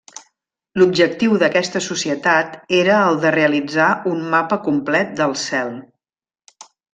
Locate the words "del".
5.21-5.37